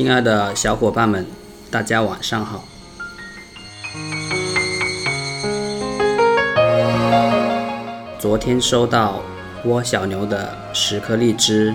[0.00, 1.26] 亲爱的小伙伴们，
[1.70, 2.64] 大家晚上好。
[8.18, 9.20] 昨天收到
[9.66, 11.74] 窝小牛的十颗荔枝，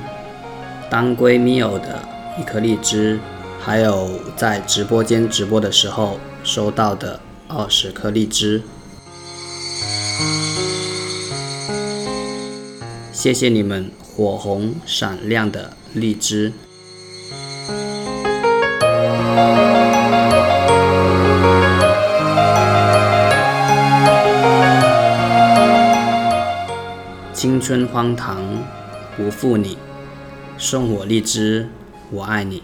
[0.89, 2.03] 当归咪友的
[2.39, 3.19] 一颗荔枝，
[3.61, 8.63] 还有在直播间直播的时候收到的二十颗荔枝。
[13.13, 16.51] 谢谢你们火红闪亮的荔枝。
[27.33, 28.37] 青春荒唐，
[29.17, 29.77] 不负你，
[30.57, 31.67] 送我荔枝，
[32.09, 32.63] 我爱你。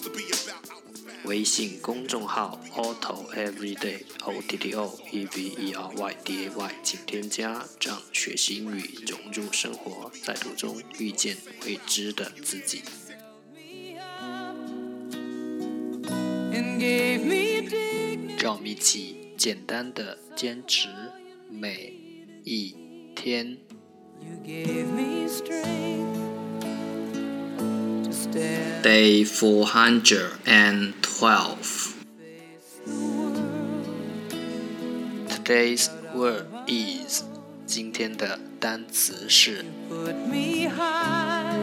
[1.41, 11.35] 微信公众号 autoeverydayo t t o e v e r y d a y，请添加让学习英语融入生活，在途中遇见
[11.65, 12.83] 未知的自己。
[18.37, 20.89] 让我们一起简单的坚持
[21.49, 21.91] 每
[22.43, 22.75] 一
[23.15, 23.57] 天。
[28.82, 31.94] Day four hundred and twelve.
[32.84, 33.36] the world.
[35.28, 37.22] Today's word is
[37.66, 41.58] 今天的单词是 Put me high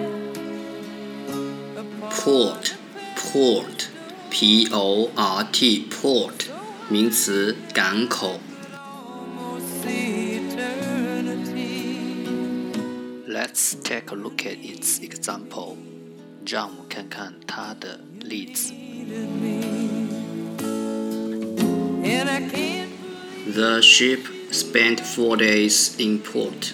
[1.76, 2.74] upon port
[3.16, 3.88] port
[4.30, 6.48] p o r t port
[6.90, 8.40] 名词港口。
[8.74, 11.54] almost eternity.
[13.28, 15.78] Let's take a look at its example.
[16.48, 18.74] 让我们看看它的例子。
[18.74, 19.84] Needed me.
[22.04, 22.90] And I can't
[23.54, 26.74] The ship spent four days in port.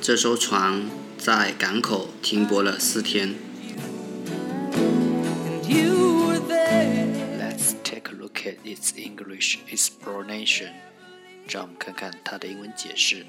[0.00, 3.34] 这艘船在港口停泊了四天。
[4.74, 7.06] and you were there.
[7.38, 10.70] Let's take a look at its English explanation.
[11.48, 13.24] 让我们看看它的英文解释。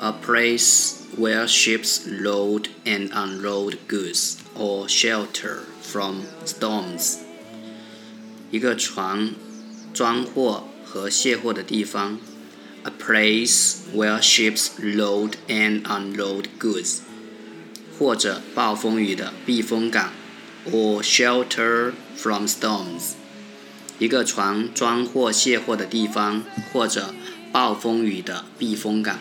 [0.00, 7.18] A place where ships load and unload goods or shelter from storms.
[8.50, 9.34] 一个船
[9.92, 12.18] 装货和卸货的地方。
[12.84, 17.00] A place where ships load and unload goods.
[17.98, 20.12] 或者暴风雨的避风港，
[20.70, 23.14] or shelter from storms。
[23.99, 27.13] 一个船装货卸货的地方，或者
[27.51, 29.19] 暴风雨的避风港。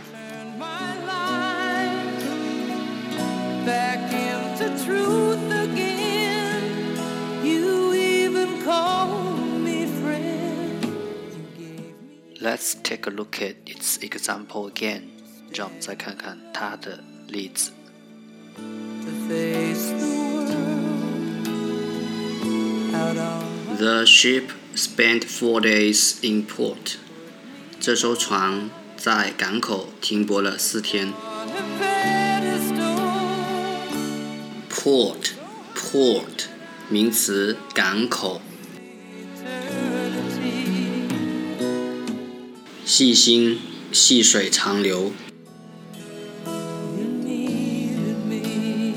[12.41, 15.03] Let's take a look at its example again。
[15.55, 16.99] 让我们再看看它的
[17.29, 17.71] 例子。
[23.79, 24.45] The ship
[24.76, 26.98] spent four days in port。
[27.80, 31.08] 这艘船在港口停泊了四天。
[31.08, 32.98] on a pedestal.
[34.70, 35.32] Port
[35.76, 36.46] port
[36.90, 38.42] 名词，港口。
[39.36, 41.08] Eternity.
[42.86, 43.60] 细心，
[43.92, 45.12] 细水长流。
[46.46, 48.94] You needed me.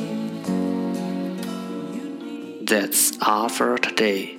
[2.65, 4.39] That's all for today。